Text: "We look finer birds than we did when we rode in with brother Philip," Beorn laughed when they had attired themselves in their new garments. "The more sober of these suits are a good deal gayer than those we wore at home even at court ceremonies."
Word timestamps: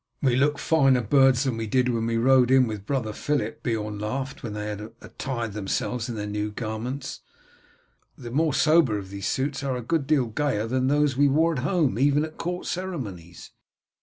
"We 0.23 0.35
look 0.35 0.57
finer 0.57 1.03
birds 1.03 1.43
than 1.43 1.57
we 1.57 1.67
did 1.67 1.87
when 1.89 2.07
we 2.07 2.17
rode 2.17 2.49
in 2.49 2.65
with 2.65 2.87
brother 2.87 3.13
Philip," 3.13 3.61
Beorn 3.61 3.99
laughed 3.99 4.41
when 4.41 4.53
they 4.53 4.65
had 4.65 4.91
attired 4.99 5.53
themselves 5.53 6.09
in 6.09 6.15
their 6.15 6.25
new 6.25 6.49
garments. 6.49 7.19
"The 8.17 8.31
more 8.31 8.55
sober 8.55 8.97
of 8.97 9.11
these 9.11 9.27
suits 9.27 9.61
are 9.61 9.75
a 9.77 9.83
good 9.83 10.07
deal 10.07 10.25
gayer 10.25 10.65
than 10.65 10.87
those 10.87 11.15
we 11.15 11.27
wore 11.27 11.53
at 11.53 11.59
home 11.59 11.99
even 11.99 12.23
at 12.25 12.39
court 12.39 12.65
ceremonies." 12.65 13.51